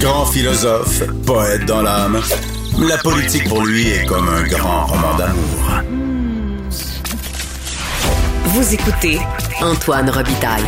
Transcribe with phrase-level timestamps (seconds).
[0.00, 2.20] Grand philosophe, poète dans l'âme,
[2.78, 5.82] la politique pour lui est comme un grand roman d'amour.
[8.44, 9.18] Vous écoutez
[9.60, 10.62] Antoine Robitaille.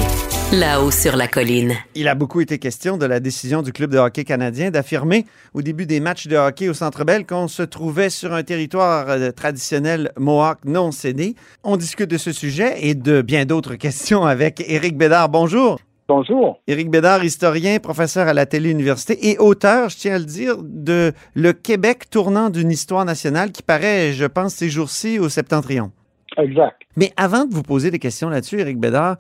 [0.53, 1.75] Là-haut sur la colline.
[1.95, 5.63] Il a beaucoup été question de la décision du club de hockey canadien d'affirmer au
[5.63, 9.31] début des matchs de hockey au Centre Bell qu'on se trouvait sur un territoire euh,
[9.31, 11.37] traditionnel Mohawk non cédé.
[11.65, 15.29] On discute de ce sujet et de bien d'autres questions avec Éric Bédard.
[15.29, 15.79] Bonjour.
[16.11, 16.63] Bonjour.
[16.67, 21.13] Éric Bédard, historien, professeur à la Télé-Université et auteur, je tiens à le dire, de
[21.35, 25.93] Le Québec tournant d'une histoire nationale qui paraît, je pense, ces jours-ci au septentrion.
[26.39, 26.83] Exact.
[26.97, 29.17] Mais avant de vous poser des questions là-dessus, Éric Bédard,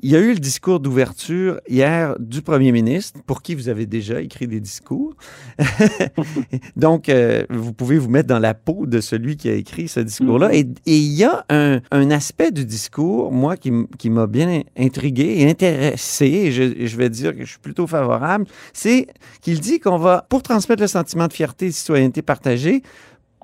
[0.00, 3.84] il y a eu le discours d'ouverture hier du premier ministre, pour qui vous avez
[3.84, 5.14] déjà écrit des discours.
[6.76, 10.00] Donc, euh, vous pouvez vous mettre dans la peau de celui qui a écrit ce
[10.00, 10.50] discours-là.
[10.50, 10.76] Mm-hmm.
[10.86, 15.36] Et, il y a un, un, aspect du discours, moi, qui, qui m'a bien intrigué
[15.38, 19.08] et intéressé, et je, je, vais dire que je suis plutôt favorable, c'est
[19.42, 22.82] qu'il dit qu'on va, pour transmettre le sentiment de fierté et de citoyenneté partagée,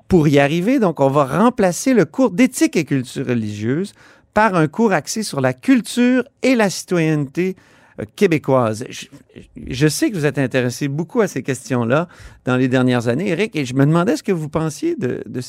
[0.09, 3.93] pour y arriver, donc, on va remplacer le cours d'éthique et culture religieuse
[4.33, 7.55] par un cours axé sur la culture et la citoyenneté
[7.99, 8.85] euh, québécoise.
[8.89, 12.07] Je, sais que vous êtes intéressé beaucoup à ces questions-là
[12.45, 15.41] dans les dernières années, Eric, et je me demandais ce que vous pensiez euh, de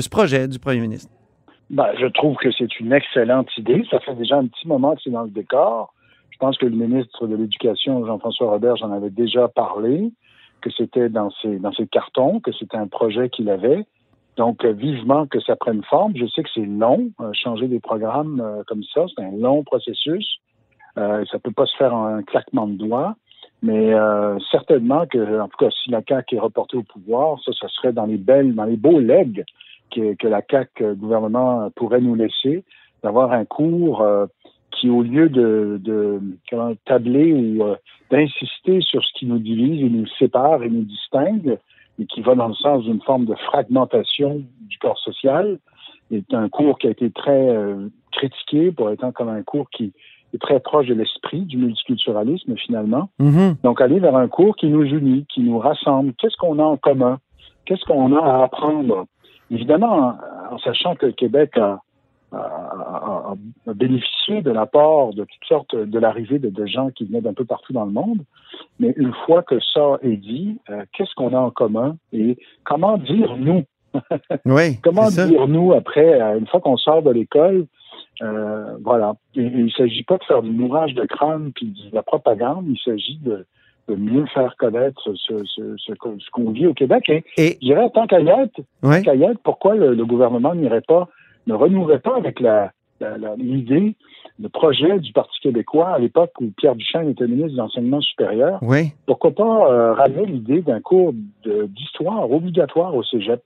[0.00, 1.10] ce projet du premier ministre.
[1.68, 3.84] Ben, je trouve que c'est une excellente idée.
[3.90, 5.92] Ça fait déjà un petit moment que c'est dans le décor.
[6.30, 10.10] Je pense que le ministre de l'Éducation, Jean-François Robert, j'en avait déjà parlé
[10.66, 13.86] que c'était dans ses, dans ses cartons, que c'était un projet qu'il avait.
[14.36, 16.12] Donc, euh, vivement que ça prenne forme.
[16.16, 19.62] Je sais que c'est long, euh, changer des programmes euh, comme ça, c'est un long
[19.62, 20.26] processus.
[20.98, 23.14] Euh, ça peut pas se faire en un claquement de doigts,
[23.62, 23.92] mais
[24.50, 27.92] certainement que, en tout cas, si la CAQ est reportée au pouvoir, ça, ça serait
[27.92, 29.44] dans les belles, dans les beaux legs
[29.94, 32.64] que, que la CAQ gouvernement pourrait nous laisser,
[33.02, 34.04] d'avoir un cours
[34.76, 37.76] qui, au lieu de, de comment, tabler ou euh,
[38.10, 41.58] d'insister sur ce qui nous divise et nous sépare et nous distingue,
[41.98, 45.58] et qui va dans le sens d'une forme de fragmentation du corps social,
[46.10, 49.92] est un cours qui a été très euh, critiqué pour étant comme un cours qui
[50.34, 53.08] est très proche de l'esprit du multiculturalisme finalement.
[53.20, 53.62] Mm-hmm.
[53.62, 56.12] Donc aller vers un cours qui nous unit, qui nous rassemble.
[56.18, 57.18] Qu'est-ce qu'on a en commun?
[57.64, 59.06] Qu'est-ce qu'on a à apprendre?
[59.50, 60.16] Évidemment,
[60.50, 61.80] en, en sachant que le Québec a,
[62.32, 63.34] a,
[63.74, 67.44] bénéficié de l'apport de toutes sortes de l'arrivée de, de, gens qui venaient d'un peu
[67.44, 68.20] partout dans le monde.
[68.80, 72.98] Mais une fois que ça est dit, euh, qu'est-ce qu'on a en commun et comment
[72.98, 73.64] dire nous?
[74.44, 74.78] Oui.
[74.82, 77.66] comment dire nous après, euh, une fois qu'on sort de l'école,
[78.22, 79.14] euh, voilà.
[79.34, 82.02] Et, et il ne s'agit pas de faire du mourage de crâne puis de la
[82.02, 83.46] propagande, il s'agit de,
[83.88, 85.12] de mieux faire connaître ce,
[85.44, 87.08] ce, ce, ce qu'on vit au Québec.
[87.08, 88.60] Et, et je dirais, tant qu'à y être,
[89.42, 91.08] pourquoi le, le gouvernement n'irait pas
[91.46, 92.72] ne renouerait pas avec la,
[93.38, 93.96] l'idée,
[94.40, 98.58] le projet du Parti québécois à l'époque où Pierre Duchesne était ministre de l'Enseignement supérieur.
[98.62, 98.92] Oui.
[99.06, 101.12] Pourquoi pas euh, ramener l'idée d'un cours
[101.44, 103.42] d'histoire obligatoire au cégep?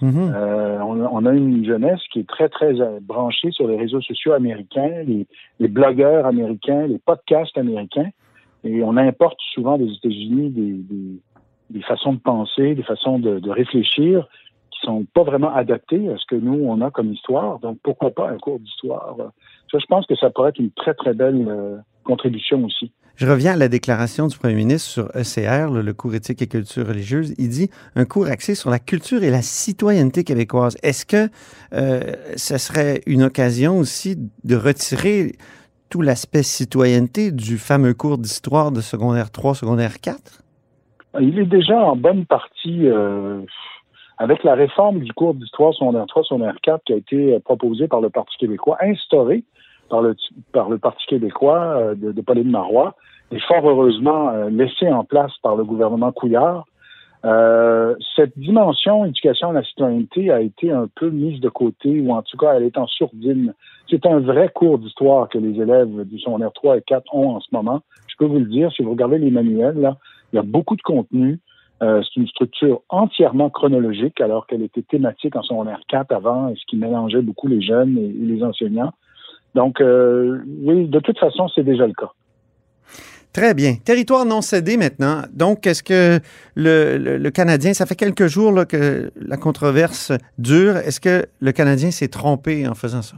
[0.00, 0.32] Mm -hmm.
[0.34, 4.00] euh, on, on, a une jeunesse qui est très, très euh, branchée sur les réseaux
[4.00, 5.26] sociaux américains, les,
[5.60, 8.10] les blogueurs américains, les podcasts américains,
[8.64, 11.08] et on importe souvent des États-Unis des, des,
[11.70, 14.14] des, façons de penser, des façons de, de réfléchir
[14.82, 17.58] sont pas vraiment adaptés à ce que nous, on a comme histoire.
[17.60, 19.16] Donc, pourquoi pas un cours d'histoire?
[19.70, 22.92] Ça, je pense que ça pourrait être une très, très belle euh, contribution aussi.
[23.16, 26.86] Je reviens à la déclaration du premier ministre sur ECR, le, cours éthique et culture
[26.86, 27.34] religieuse.
[27.38, 30.76] Il dit un cours axé sur la culture et la citoyenneté québécoise.
[30.82, 31.28] Est-ce que
[31.74, 32.00] euh,
[32.36, 35.32] ce serait une occasion aussi de retirer
[35.90, 40.42] tout l'aspect citoyenneté du fameux cours d'histoire de secondaire 3, secondaire 4?
[41.20, 43.42] Il est déjà en bonne partie euh,
[44.18, 48.00] avec la réforme du cours d'histoire secondaire 3, secondaire 4 qui a été proposée par
[48.00, 49.44] le Parti québécois, instaurée
[49.88, 50.16] par le,
[50.52, 52.94] par le Parti québécois euh, de, de Pauline Marois,
[53.30, 56.64] et fort heureusement euh, laissée en place par le gouvernement Couillard,
[57.24, 62.12] euh, cette dimension éducation à la citoyenneté a été un peu mise de côté, ou
[62.12, 63.54] en tout cas, elle est en sourdine.
[63.88, 67.40] C'est un vrai cours d'histoire que les élèves du secondaire 3 et 4 ont en
[67.40, 67.80] ce moment.
[68.08, 69.96] Je peux vous le dire, si vous regardez les manuels, là,
[70.32, 71.38] il y a beaucoup de contenu.
[71.82, 76.62] Euh, c'est une structure entièrement chronologique, alors qu'elle était thématique en secondaire 4 avant, ce
[76.68, 78.92] qui mélangeait beaucoup les jeunes et, et les enseignants.
[79.54, 82.12] Donc, euh, oui, de toute façon, c'est déjà le cas.
[83.32, 83.74] Très bien.
[83.84, 85.22] Territoire non cédé maintenant.
[85.32, 86.20] Donc, est-ce que
[86.54, 91.26] le, le, le, Canadien, ça fait quelques jours là, que la controverse dure, est-ce que
[91.40, 93.16] le Canadien s'est trompé en faisant ça?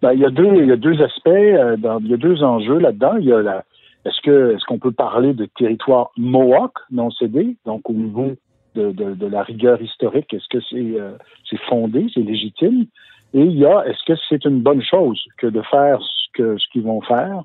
[0.00, 2.16] Ben, il, y a deux, il y a deux aspects, euh, dans, il y a
[2.16, 3.16] deux enjeux là-dedans.
[3.18, 3.64] Il y a la,
[4.04, 8.32] est-ce que est-ce qu'on peut parler de territoire Mohawk non cédé, donc au niveau
[8.74, 11.16] de, de, la rigueur historique, est-ce que c'est euh,
[11.48, 12.86] c'est fondé, c'est légitime?
[13.34, 16.58] Et il y a est-ce que c'est une bonne chose que de faire ce que
[16.58, 17.42] ce qu'ils vont faire?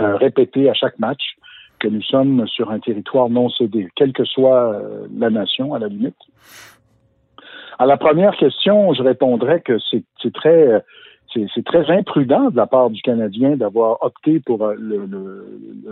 [0.00, 1.36] euh, répéter à chaque match
[1.78, 5.78] que nous sommes sur un territoire non cédé, quelle que soit euh, la nation, à
[5.78, 6.16] la limite?
[7.78, 10.84] À la première question, je répondrais que c'est très
[11.34, 14.76] c'est très imprudent de la part du Canadien d'avoir opté pour euh,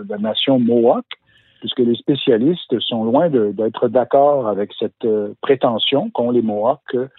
[0.07, 1.05] la nation Mohawk,
[1.59, 7.09] puisque les spécialistes sont loin d'être d'accord avec cette euh, prétention qu'ont les Mohawks que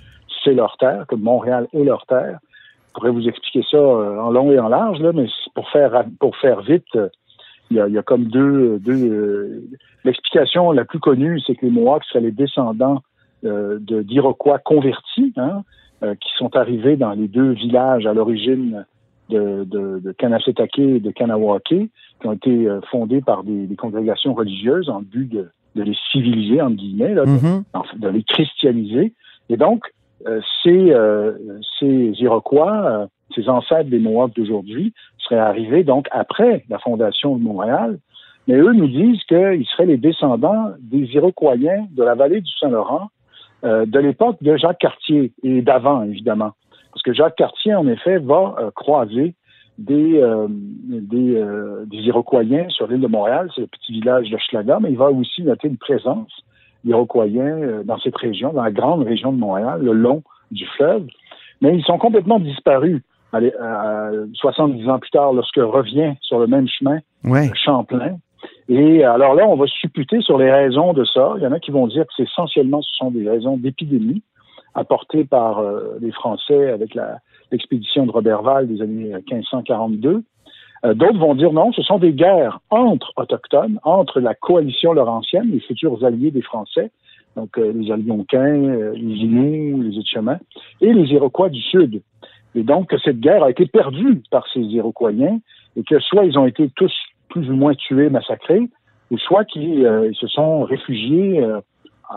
[0.45, 2.39] c'est leur terre, que Montréal est leur terre.
[2.89, 6.05] Je pourrais vous expliquer ça euh, en long et en large, là, mais pour faire
[6.19, 6.99] pour faire vite,
[7.71, 9.65] il y a, comme deux, deux
[10.05, 13.01] l'explication la plus connue, c'est que les Mohawks seraient les descendants
[13.43, 15.63] de d'Iroquois convertis, hein,
[16.21, 18.85] qui sont arrivés dans les deux villages à l'origine
[19.33, 23.77] de, de, de Kanasetake et de Kanawake, qui ont été euh, fondés par des, des
[23.77, 27.99] congrégations religieuses en but de, de les civiliser, entre guillemets, là, mm-hmm.
[27.99, 29.15] de, les christianiser.
[29.49, 29.85] Et donc,
[30.27, 31.33] euh, ces, euh,
[31.79, 37.99] ces Iroquois, ces ancêtres des Mohawks d'aujourd'hui, seraient arrivés donc après la fondation de Montréal.
[38.49, 43.09] Mais eux nous disent qu'ils seraient les descendants des Iroquois de la vallée du Saint-Laurent
[43.65, 46.53] euh, de l'époque de Jacques Cartier et d'avant, évidemment.
[46.93, 49.35] Parce que Jacques Cartier, en effet, va euh, croiser
[49.79, 51.43] des, euh, des,
[51.87, 55.11] des, Iroquois sur l'île de Montréal, c'est le petit village de Schlaga, mais il va
[55.11, 56.31] aussi noter une présence
[56.85, 57.27] d'Iroquois
[57.85, 61.07] dans cette région, dans la grande région de Montréal, le long du fleuve.
[61.61, 63.01] Mais ils sont complètement disparus
[63.33, 63.53] allez,
[64.35, 66.99] 70 ans plus tard, lorsque revient sur le même chemin
[67.55, 68.17] Champlain,
[68.69, 71.35] et alors là, on va supputer sur les raisons de ça.
[71.37, 74.23] Il y en a qui vont dire que c'est essentiellement ce sont des raisons d'épidémie
[74.75, 76.97] apportées par euh, les Français avec
[77.51, 80.23] l'expédition de Robert Val des années 1542.
[80.85, 85.51] Euh, d'autres vont dire non, ce sont des guerres entre autochtones, entre la coalition laurentienne,
[85.51, 86.91] les futurs alliés des Français,
[87.37, 90.41] donc euh, les Algonquins, les Inuits, les Etchemins,
[90.81, 92.03] et les Iroquois du Sud.
[92.55, 96.39] Et donc que cette guerre a été perdue par ces Iroquois et que soit ils
[96.39, 96.93] ont été tous
[97.33, 98.69] plus ou moins tués, massacrés,
[99.11, 101.61] ou soit qui euh, se sont réfugiés euh,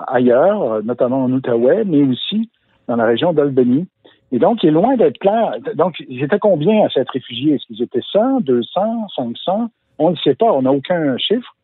[0.07, 2.49] ailleurs, notamment en Outaouais, mais aussi
[2.87, 3.87] dans la région d'Albany.
[4.31, 5.55] Et donc, il est loin d'être clair.
[5.75, 7.53] Donc, ils étaient combien à s'être réfugiés?
[7.53, 9.69] Est-ce qu'ils étaient 100, 200, 500?
[9.99, 11.55] On ne sait pas, on n'a aucun chiffre.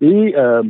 [0.00, 0.62] Et, euh,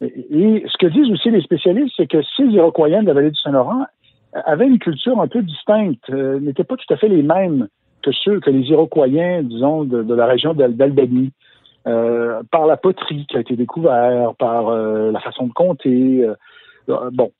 [0.00, 3.86] ce que disent aussi les spécialistes, c'est que ces Iroquois de la vallée du Saint-Laurent
[4.44, 7.68] avaient une culture un peu distincte, n'étaient pas tout à fait les mêmes
[8.02, 11.32] que ceux que les Iroquois, disons, de, de la région d'Albany.
[11.86, 16.26] Euh, par la poterie qui a été découverte, par euh, la façon de compter.
[16.88, 17.30] Euh, bon.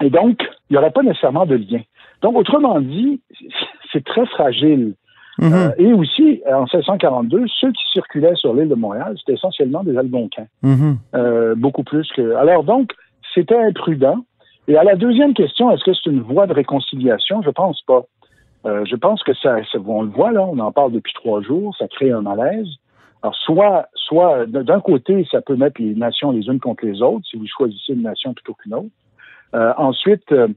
[0.00, 0.38] Et donc,
[0.70, 1.80] il n'y aurait pas nécessairement de lien.
[2.22, 3.20] Donc, autrement dit,
[3.92, 4.94] c'est très fragile.
[5.38, 5.74] Mm-hmm.
[5.76, 10.46] et aussi, en 1642, ceux qui circulaient sur l'île de Montréal, c'était essentiellement des Algonquins.
[10.64, 11.54] Mm-hmm.
[11.56, 12.34] beaucoup plus que.
[12.36, 12.92] Alors donc,
[13.34, 14.24] c'était imprudent.
[14.66, 17.42] Et à la deuxième question, est-ce que c'est une voie de réconciliation?
[17.42, 18.04] Je pense pas.
[18.64, 21.76] je pense que ça, ça, on le voit là, on en parle depuis trois jours,
[21.76, 22.68] ça crée un malaise.
[23.22, 27.26] Alors, soit, soit d'un côté, ça peut mettre les nations les unes contre les autres,
[27.28, 28.90] si vous choisissez une nation plutôt qu'une autre.
[29.54, 30.48] Euh, ensuite, euh,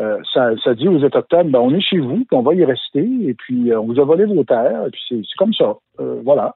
[0.00, 2.64] euh, ça, ça, dit aux Autochtones, ben, on est chez vous, puis on va y
[2.64, 5.76] rester, et puis on vous a volé vos terres, et puis c'est comme ça.
[6.24, 6.54] voilà.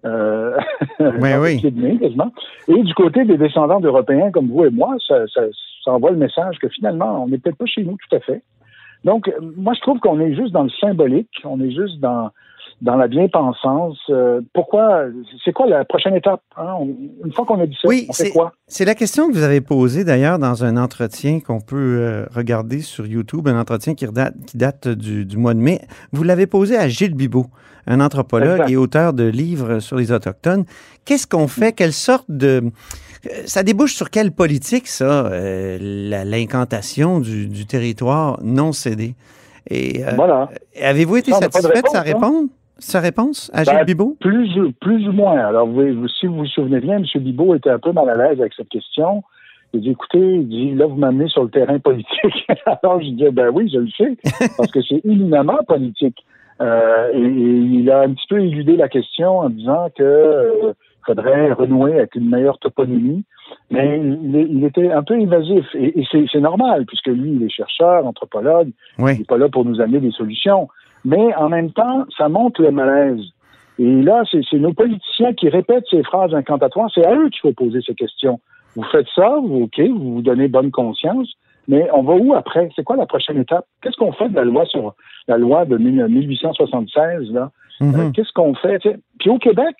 [0.04, 1.60] oui, oui.
[2.68, 5.42] Et du côté des descendants d'Européens comme vous et moi, ça, ça,
[5.84, 8.42] ça envoie le message que finalement, on n'est peut-être pas chez nous tout à fait.
[9.04, 12.30] Donc, moi, je trouve qu'on est juste dans le symbolique, on est juste dans,
[12.80, 13.98] dans la bien-pensance.
[14.10, 15.04] Euh, pourquoi?
[15.44, 16.42] C'est quoi la prochaine étape?
[16.56, 16.76] Hein?
[17.24, 18.52] une fois qu'on a dit ça, on fait quoi?
[18.66, 22.80] C'est la question que vous avez posée d'ailleurs dans un entretien qu'on peut euh, regarder
[22.80, 25.80] sur YouTube, un entretien qui date, qui date du, du, mois de mai.
[26.12, 27.46] Vous l'avez posé à Gilles Bibot,
[27.86, 30.64] un anthropologue et auteur de livres sur les Autochtones.
[31.04, 31.72] Qu'est-ce qu'on fait?
[31.72, 32.62] Quelle sorte de...
[33.46, 35.78] Ça débouche sur quelle politique, ça, euh,
[36.24, 39.14] l'incantation du, du, territoire non cédé?
[39.70, 40.48] Et voilà.
[40.80, 42.02] avez-vous été satisfait de sa hein?
[42.02, 42.48] réponse?
[42.78, 44.16] sa réponse à Gilles ben, Bibot?
[44.20, 44.48] Plus,
[44.80, 45.36] plus ou moins.
[45.36, 47.04] Alors, vous, si vous vous souvenez bien, M.
[47.16, 49.22] Bibot était un peu mal à l'aise avec cette question.
[49.74, 52.46] Il dit, écoutez, il dit, là, vous m'amenez sur le terrain politique.
[52.66, 54.16] Alors, je dis, ben oui, je le sais,
[54.56, 56.24] parce que c'est éminemment politique.
[56.60, 60.72] Euh, et, il a un petit peu éludé la question en disant que euh,
[61.06, 63.24] faudrait renouer avec une meilleure toponymie.
[63.70, 65.64] Mais il, était un peu évasif.
[65.74, 68.70] Et, c'est normal, puisque lui, il est chercheur, anthropologue.
[68.98, 70.68] Il n'est pas là pour nous amener des solutions
[71.04, 73.20] mais en même temps, ça montre le malaise.
[73.78, 76.90] Et là, c'est nos politiciens qui répètent ces phrases incantatoires.
[76.92, 78.40] C'est à eux qu'il faut poser ces questions.
[78.74, 81.32] Vous faites ça, vous, OK, vous vous donnez bonne conscience,
[81.68, 82.68] mais on va où après?
[82.74, 83.66] C'est quoi la prochaine étape?
[83.82, 84.94] Qu'est-ce qu'on fait de la loi sur
[85.28, 87.50] la loi de 1876, là?
[87.80, 88.00] Mm-hmm.
[88.00, 88.82] Euh, qu'est-ce qu'on fait?
[89.20, 89.76] Puis au Québec,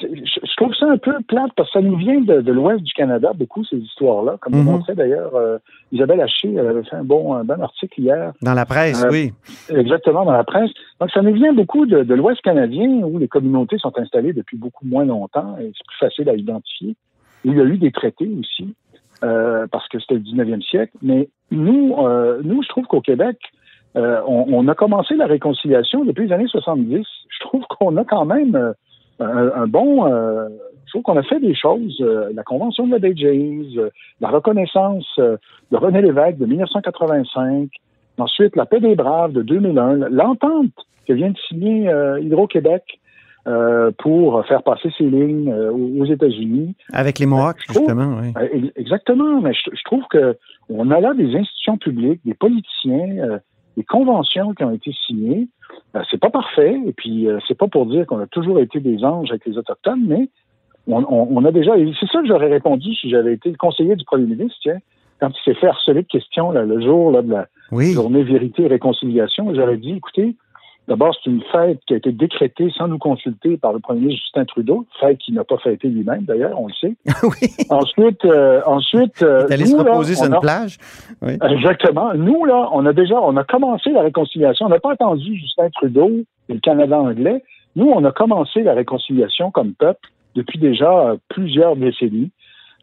[0.00, 3.32] je, trouve ça un peu plate parce que ça nous vient de, l'ouest du Canada,
[3.34, 4.36] beaucoup, ces histoires-là.
[4.40, 5.58] Comme mm montrait d'ailleurs euh,
[5.92, 8.32] Isabelle Haché, elle avait fait un bon, un bon article hier.
[8.42, 9.32] Dans la presse, euh, oui.
[9.70, 10.70] Exactement, dans la presse.
[11.00, 14.86] Donc, ça nous vient beaucoup de, l'ouest canadien où les communautés sont installées depuis beaucoup
[14.86, 16.96] moins longtemps et c'est plus facile à identifier.
[17.44, 18.74] Il y a eu des traités aussi,
[19.22, 20.92] euh, parce que c'était le 19e siècle.
[21.02, 21.96] Mais nous,
[22.42, 23.38] nous je trouve qu'au Québec,
[23.94, 27.02] on, on, a commencé la réconciliation depuis les années 70.
[27.28, 28.74] Je trouve qu'on a quand même
[29.20, 30.06] un, bon.
[30.06, 30.48] Euh,
[30.86, 31.98] je trouve qu'on a fait des choses.
[32.00, 37.68] Euh, la Convention de la Bay James, euh, la reconnaissance de René Lévesque de 1985,
[38.18, 40.72] ensuite la paix des Braves de 2001, l'entente
[41.06, 42.82] que vient de signer Hydro-Québec
[43.98, 46.74] pour faire passer ces lignes aux États-Unis.
[46.92, 48.72] Avec les Mohawks, justement, oui.
[48.74, 50.36] Exactement, mais je, je trouve que
[50.68, 53.38] on a là des institutions publiques, des politiciens,
[53.76, 55.48] des conventions qui ont été signées.
[55.94, 58.80] Euh, c'est pas parfait, et puis euh, c'est pas pour dire qu'on a toujours été
[58.80, 60.28] des anges avec les Autochtones, mais
[60.88, 61.72] on, a déjà.
[61.98, 64.78] C'est ça que j'aurais répondu si j'avais été le conseiller du premier ministre, tiens,
[65.20, 67.48] quand il s'est fait harceler de questions le jour là, de la
[67.92, 69.52] journée vérité et réconciliation.
[69.52, 70.36] J'aurais dit, écoutez,
[70.88, 74.22] D'abord, c'est une fête qui a été décrétée sans nous consulter par le premier ministre
[74.24, 76.94] Justin Trudeau, fête qu'il n'a pas fêtée lui-même, d'ailleurs, on le sait.
[77.24, 77.48] oui.
[77.70, 80.78] Ensuite, euh, ensuite, euh, Il est se reposer sur une plage.
[81.22, 81.32] Oui.
[81.50, 82.14] Exactement.
[82.14, 84.66] Nous là, on a déjà, on a commencé la réconciliation.
[84.66, 86.10] On n'a pas attendu Justin Trudeau
[86.48, 87.42] et le Canada anglais.
[87.74, 92.30] Nous, on a commencé la réconciliation comme peuple depuis déjà plusieurs décennies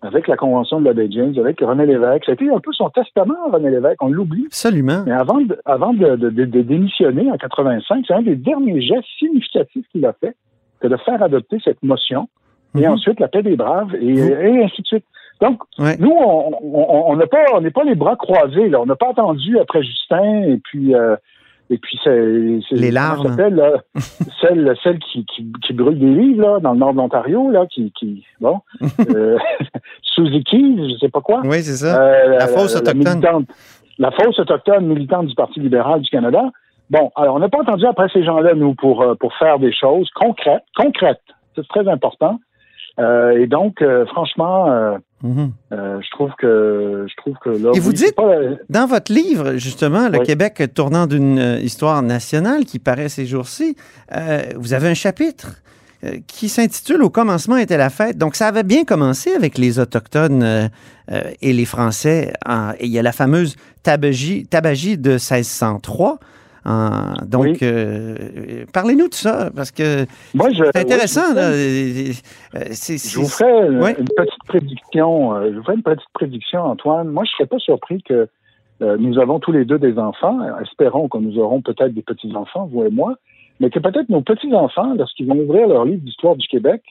[0.03, 2.23] avec la Convention de la Baie James, avec René Lévesque.
[2.25, 4.45] C'était un peu son testament, René Lévesque, on l'oublie.
[4.47, 5.03] Absolument.
[5.05, 9.85] Mais avant de, avant de, de, démissionner en 85, c'est un des derniers gestes significatifs
[9.91, 10.35] qu'il a fait,
[10.81, 12.27] que de faire adopter cette motion,
[12.75, 12.93] et mhm.
[12.93, 15.05] ensuite la paix des braves, et, et ainsi de suite.
[15.41, 15.61] Donc,
[15.99, 18.81] nous, on n'est on, pas, on pas les bras croisés, là.
[18.81, 20.93] On n'a pas attendu après Justin, et puis...
[20.93, 21.15] Euh,
[21.73, 22.59] et puis, c'est.
[22.71, 23.35] Les larmes.
[24.41, 27.65] celle, celle qui, qui, qui, brûle des livres, là, dans le nord de l'Ontario, là,
[27.65, 27.91] qui.
[27.99, 28.59] qui bon.
[29.09, 29.37] euh,
[30.03, 31.41] Suzuki, je sais pas quoi.
[31.43, 31.99] Oui, c'est ça.
[31.99, 33.45] Euh, la fausse autochtone.
[33.97, 36.43] La, fausse autochtone militante du Parti libéral du Canada.
[36.91, 39.73] Bon, alors, on n'a pas entendu après ces gens-là, nous, pour, euh, pour faire des
[39.73, 40.63] choses concrètes.
[40.75, 41.21] Concrètes.
[41.55, 42.39] C'est très important.
[42.99, 44.05] Euh, et donc, euh,
[45.23, 46.01] franchement, euh, mhm.
[46.03, 47.71] je trouve que je trouve que là.
[47.73, 48.15] Et vous dites
[48.69, 53.75] dans votre livre justement, le Québec tournant d'une histoire nationale qui paraît ces jours-ci,
[54.57, 55.61] vous avez un chapitre
[56.27, 58.17] qui s'intitule Au commencement était la fête.
[58.17, 60.69] Donc, ça avait bien commencé avec les Autochtones
[61.41, 62.33] et les Français.
[62.81, 66.19] il y a la fameuse tabagie, tabagie de 1603
[66.65, 71.33] donc, euh, parlez-nous de ça, parce que c'est intéressant.
[71.35, 73.67] je, vous ferai
[73.99, 75.35] une petite prédiction.
[75.35, 77.09] Euh, je vous ferai une petite prédiction, Antoine.
[77.09, 78.27] Moi, je ne serais pas surpris que
[78.81, 80.39] euh, nous avons tous les deux des enfants.
[80.61, 83.15] Espérons que nous aurons peut-être des petits-enfants, vous et moi,
[83.59, 86.81] mais que peut-être nos petits-enfants, lorsqu'ils vont ouvrir leur livre d'histoire du Québec,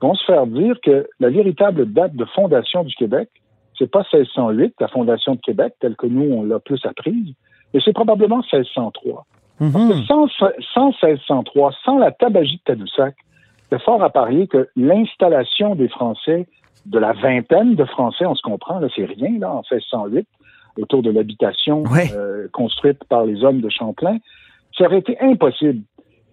[0.00, 3.28] vont se faire dire que la véritable date de fondation du Québec,
[3.78, 7.34] c'est pas 1608, la fondation de Québec, telle que nous, on l'a plus apprise,
[7.72, 9.26] mais c'est probablement 1603.
[9.60, 10.04] Mhm.
[10.06, 10.26] sans,
[10.74, 13.14] 1603, sans la tabagie de Tadoussac,
[13.70, 16.46] c'est fort à parier que l'installation des Français,
[16.84, 20.26] de la vingtaine de Français, on se comprend, là, c'est rien, là, en 1608,
[20.78, 24.16] autour de l'habitation euh, construite par les hommes de Champlain,
[24.76, 25.82] ça aurait été impossible.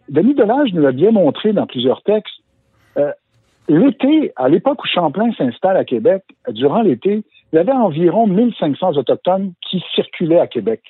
[0.10, 2.34] Denis Delage nous l'a bien montré dans plusieurs textes.
[2.98, 3.12] Euh,
[3.68, 8.98] l'été, à l'époque où Champlain s'installe à Québec, durant l'été, il y avait environ 1500
[8.98, 10.82] Autochtones qui circulaient à Québec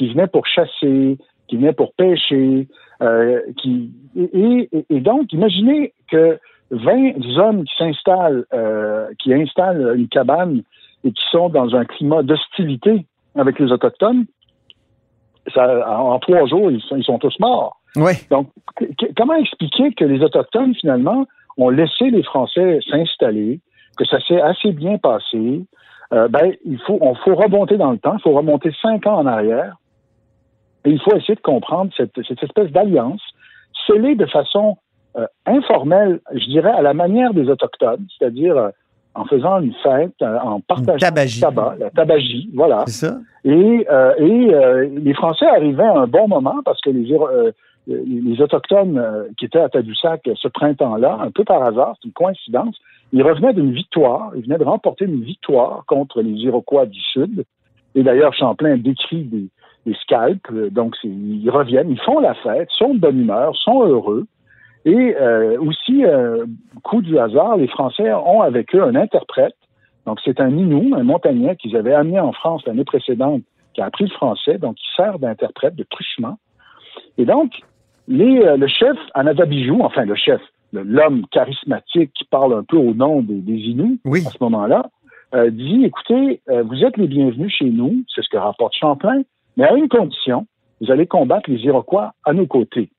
[0.00, 2.66] qui venaient pour chasser, qui venaient pour pêcher,
[3.02, 6.38] euh, qui et, donc imaginez que
[6.70, 10.62] 20 hommes qui s'installent, euh, qui installent une cabane
[11.04, 13.04] et qui sont dans un climat d'hostilité
[13.34, 14.24] avec les autochtones,
[15.54, 17.78] ça, en, trois jours ils sont, tous morts.
[17.96, 18.12] Oui.
[18.30, 18.48] Donc
[19.18, 21.26] comment expliquer que les autochtones finalement
[21.58, 23.60] ont laissé les Français s'installer,
[23.98, 25.62] que ça s'est assez bien passé,
[26.14, 29.18] euh, ben, il faut, on faut remonter dans le temps, il faut remonter cinq ans
[29.18, 29.76] en arrière
[30.84, 33.22] et il faut essayer de comprendre cette, cette espèce d'alliance
[33.86, 34.76] scellée de façon
[35.16, 38.70] euh, informelle, je dirais, à la manière des Autochtones, c'est-à-dire euh,
[39.14, 42.84] en faisant une fête, euh, en partageant le tabac, la tabagie, voilà.
[42.86, 43.18] Ça.
[43.44, 43.86] Et,
[44.18, 47.16] et les Français arrivaient à un bon moment parce que les,
[47.86, 49.02] les Autochtones
[49.36, 52.76] qui étaient à Tadoussac ce printemps-là, un peu par hasard, c'est une coïncidence,
[53.12, 57.44] ils revenaient d'une victoire, ils venaient de remporter une victoire contre les Iroquois du Sud.
[57.96, 59.48] Et d'ailleurs, Champlain décrit des,
[59.90, 60.40] les scalps.
[60.52, 64.26] Euh, donc, ils reviennent, ils font la fête, sont de bonne humeur, sont heureux.
[64.84, 66.46] Et euh, aussi, euh,
[66.82, 69.56] coup du hasard, les Français ont avec eux un interprète.
[70.06, 73.42] Donc, c'est un Inou, un montagnais qu'ils avaient amené en France l'année précédente,
[73.74, 76.38] qui a appris le français, donc il sert d'interprète de truchement.
[77.18, 77.52] Et donc,
[78.08, 80.40] les, le chef Anadabijou, enfin le chef,
[80.72, 84.24] l'homme charismatique qui parle un peu au nom des, des Inuits Oui.
[84.26, 84.90] à ce moment-là,
[85.50, 89.22] dit écoutez, vous êtes les bienvenus chez nous, c'est ce que rapporte Champlain,
[89.56, 90.46] mais à une condition,
[90.80, 92.90] vous allez combattre les Iroquois à nos côtés.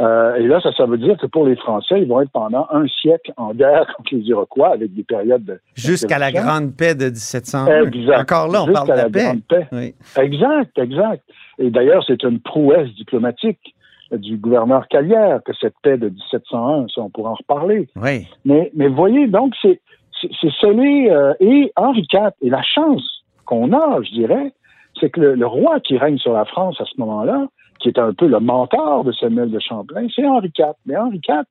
[0.00, 2.66] Euh, et là, ça, ça veut dire que pour les Français, ils vont être pendant
[2.70, 5.60] un siècle en guerre contre les Iroquois avec des périodes de.
[5.74, 6.32] Jusqu'à la.
[6.32, 7.84] Grande Paix de 1701.
[7.84, 8.18] Exact.
[8.20, 9.24] Encore là, on Jusqu'à parle de la, la paix.
[9.24, 9.66] Grande Paix.
[9.70, 9.94] Oui.
[10.16, 11.22] Exact, exact.
[11.58, 13.74] Et d'ailleurs, c'est une prouesse diplomatique
[14.12, 17.88] du gouverneur Calière que cette paix de 1701, ça, on pourra en reparler.
[18.02, 18.26] oui.
[18.44, 19.80] Mais, mais voyez, donc, c'est,
[20.20, 21.08] c'est, c'est scellé.
[21.10, 23.02] euh, et Henri IV, et la chance
[23.44, 24.52] qu'on a, je dirais,
[25.00, 27.46] c'est que le, le roi qui règne sur la France à ce moment-là,
[27.78, 30.72] qui est un peu le mentor de Samuel de Champlain, c'est Henri IV.
[30.86, 31.42] Mais Henri IV,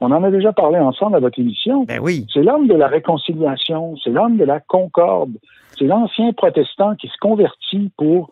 [0.00, 2.26] on en a déjà parlé ensemble à votre émission, Ben oui.
[2.32, 5.32] c'est l'homme de la réconciliation, c'est l'homme de la concorde,
[5.78, 8.30] c'est l'ancien protestant qui se convertit pour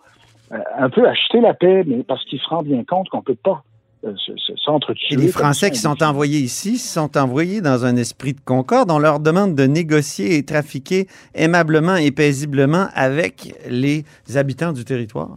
[0.52, 3.34] euh, un peu acheter la paix, mais parce qu'il se rend bien compte qu'on peut
[3.34, 3.62] pas
[4.04, 4.14] euh.
[5.10, 8.40] Et les Français ça, qui on sont envoyés ici sont envoyés dans un esprit de
[8.40, 8.90] concorde.
[8.90, 14.04] On leur demande de négocier et trafiquer aimablement et paisiblement avec les
[14.36, 15.30] habitants du territoire.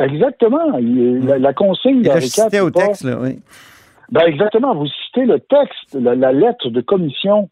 [0.00, 0.78] Exactement.
[0.78, 3.38] La, la consigne Et là, je citais au texte, là, oui.
[4.10, 4.74] Ben exactement.
[4.74, 7.48] Vous citez le texte, la, la lettre de commission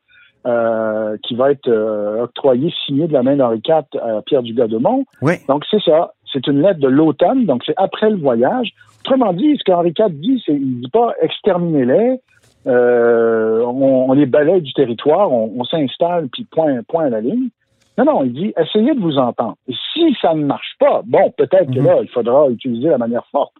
[0.47, 5.05] euh, qui va être euh, octroyée, signée de la main d'Henri IV à Pierre Dugas-Demont.
[5.23, 5.35] Oui.
[5.49, 6.13] Donc c'est ça.
[6.35, 8.73] C'est une lettre de l'automne, donc c'est après le voyage.
[9.07, 12.21] Autrement dit, ce qu'Henri IV dit, c'est il dit pas exterminez-les,
[12.67, 17.21] euh, on, on les balaye du territoire, on, on s'installe, puis point, point à la
[17.21, 17.49] ligne.
[17.97, 19.57] Non, non, il dit essayez de vous entendre.
[19.69, 21.87] Et si ça ne marche pas, bon, peut-être que Mhm.
[21.87, 23.53] là, il faudra utiliser la manière forte.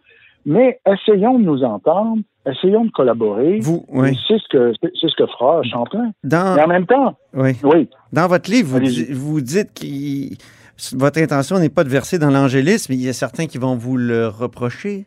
[0.45, 3.59] Mais essayons de nous entendre, essayons de collaborer.
[3.61, 4.15] Vous, oui.
[4.27, 6.11] C'est ce que c'est ce que fera Champlain.
[6.23, 7.51] Dans, Mais en même temps, oui.
[7.63, 10.35] oui, Dans votre livre, vous, vous dites que
[10.93, 13.75] votre intention n'est pas de verser dans l'angélisme, mais il y a certains qui vont
[13.75, 15.05] vous le reprocher.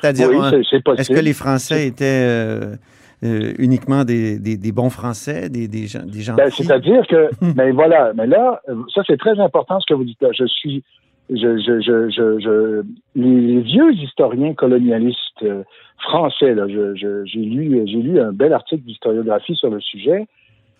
[0.00, 0.50] C'est-à-dire, oui, hein,
[0.98, 2.76] est-ce que les Français étaient euh,
[3.24, 7.30] euh, uniquement des, des- des bons Français, des, des gens, des gens Ben, C'est-à-dire que,
[7.56, 8.60] mais voilà, mais là,
[8.94, 10.30] ça c'est très important ce que vous dites là.
[10.32, 10.82] Je suis,
[11.30, 12.82] je, je, je, je, je-
[13.14, 15.62] les, vieux historiens colonialistes euh,
[15.98, 20.26] français, là, j'ai lu, j'ai lu un bel article d'historiographie sur le sujet.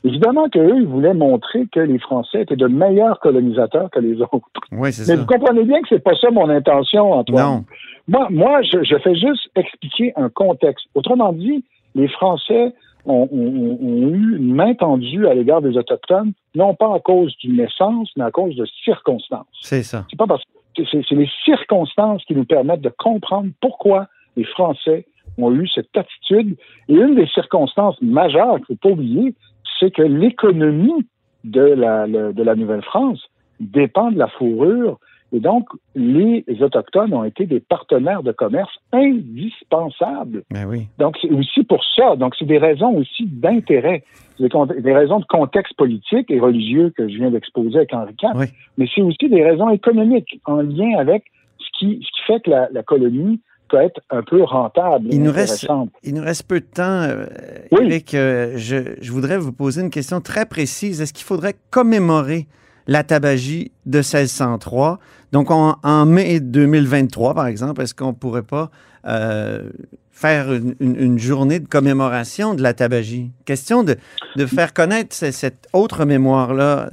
[0.07, 4.41] Évidemment qu'eux, ils voulaient montrer que les Français étaient de meilleurs colonisateurs que les autres.
[4.73, 5.21] Oui, c'est Mais ça.
[5.21, 7.45] vous comprenez bien que c'est pas ça mon intention, Antoine.
[7.45, 7.65] Non.
[8.09, 10.87] Moi, moi je, je fais juste expliquer un contexte.
[10.95, 12.73] Autrement dit, les Français
[13.05, 17.37] ont, ont- ont eu une main tendue à l'égard des Autochtones, non pas à cause
[17.39, 19.47] d'une naissance, mais à cause de circonstances.
[19.61, 20.05] C'est ça.
[20.11, 20.43] C'est pas parce
[20.77, 25.07] que c'est c'est les circonstances qui nous permettent de comprendre pourquoi les Français
[25.39, 26.57] ont eu cette attitude.
[26.89, 29.35] Et une des circonstances majeures qu'il ne faut pas oublier,
[29.79, 31.07] c'est que l'économie
[31.45, 33.23] de la, le- de la Nouvelle-France
[33.61, 34.99] dépend de la fourrure.
[35.33, 40.45] Et donc, les Autochtones ont été des partenaires de commerce indispensables.
[40.51, 40.87] Ben oui.
[40.99, 42.17] Donc, c'est aussi pour ça.
[42.17, 44.05] Donc, c'est des raisons aussi d'intérêt.
[44.39, 48.31] Des, raisons de contexte politique et religieux que je viens d'exposer avec Henri IV.
[48.37, 48.47] Oui.
[48.79, 51.25] Mais c'est aussi des raisons économiques en lien avec
[51.59, 55.09] ce qui, ce qui fait que la, la colonie peut être un peu rentable.
[55.11, 55.91] Il nous reste- intéressante.
[56.03, 56.83] Il nous reste peu de temps.
[57.03, 57.27] euh,
[57.73, 57.87] Oui.
[57.87, 61.01] Éric, euh, je, je voudrais vous poser une question très précise.
[61.01, 62.47] Est-ce qu'il faudrait commémorer
[62.87, 64.99] la tabagie de 1603?
[65.33, 68.71] Donc, en, en mai 2023, par exemple, est-ce qu'on ne pourrait pas
[69.07, 69.71] euh,
[70.11, 73.33] faire une, une- une journée de commémoration de la tabagie?
[73.45, 73.97] Question de,
[74.37, 76.89] de faire connaître ce- cette autre mémoire-là.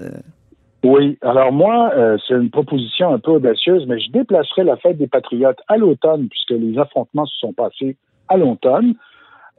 [0.83, 1.17] Oui.
[1.21, 5.07] Alors moi, euh, c'est une proposition un peu audacieuse, mais je déplacerai la fête des
[5.07, 7.95] Patriotes à l'automne, puisque les affrontements se sont passés
[8.27, 8.95] à l'automne.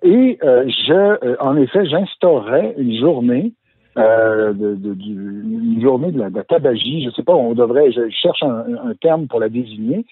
[0.03, 3.53] Et euh, je, euh, en effet, j'instaurerai une journée,
[3.97, 5.43] euh, de, de- du-
[5.75, 7.05] une journée de la, de la tabagie.
[7.05, 10.05] Je sais pas, on devrait, je cherche un, terme pour la désigner,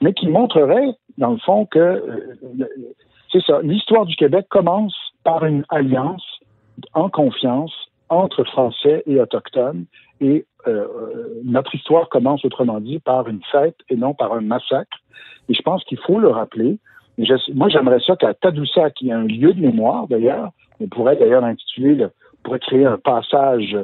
[0.00, 2.00] mais qui montrerait, dans le fond, que
[3.32, 3.60] c'est ça.
[3.62, 6.24] L'histoire du Québec commence par une alliance
[6.94, 7.72] en confiance
[8.08, 9.84] entre Français et Autochtones.
[10.20, 14.40] Et euh, euh, notre histoire commence, autrement dit, par une fête et non par un
[14.42, 14.98] massacre.
[15.48, 16.78] Et je pense qu'il faut le rappeler.
[17.18, 20.50] Et je- moi, j'aimerais ça qu'à Tadoussac, il y ait un lieu de mémoire, d'ailleurs.
[20.80, 23.76] On pourrait d'ailleurs intituler, le, on pourrait créer un passage,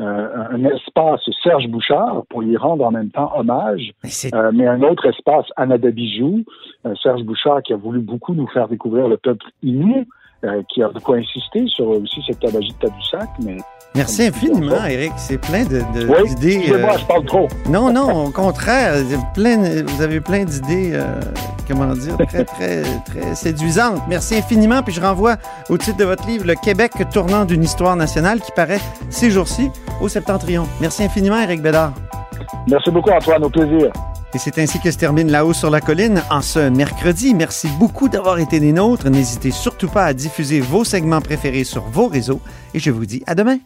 [0.00, 4.82] euh, un espace Serge Bouchard pour y rendre en même temps hommage, mais euh, un
[4.82, 6.44] autre espace Anada Bijou,
[6.86, 10.06] euh, Serge Bouchard qui a voulu beaucoup nous faire découvrir le peuple Innu,
[10.44, 13.56] euh, qui a beaucoup insisté sur aussi cette tabagie de Tadoussac, mais
[13.96, 15.12] Merci infiniment, Eric.
[15.16, 16.54] C'est plein de- de- oui, d'idées.
[16.56, 17.48] excusez-moi, euh, je parle trop.
[17.68, 18.94] Non, non, au contraire,
[19.34, 21.20] plein- vous avez plein d'idées, euh,
[21.68, 24.02] comment dire, très, très, très séduisantes.
[24.08, 24.82] Merci infiniment.
[24.82, 25.36] Puis je renvoie
[25.70, 28.80] au titre de votre livre, Le Québec tournant d'une histoire nationale, qui paraît
[29.10, 30.66] ces jours-ci au Septentrion.
[30.80, 31.92] Merci infiniment, Éric Bédard.
[32.66, 33.44] Merci beaucoup, Antoine.
[33.44, 33.92] Au plaisir.
[34.34, 37.34] Et c'est ainsi que se termine La Haut sur la colline en ce mercredi.
[37.34, 39.08] Merci beaucoup d'avoir été des nôtres.
[39.08, 42.40] N'hésitez surtout pas à diffuser vos segments préférés sur vos réseaux
[42.74, 43.58] et je vous dis à demain.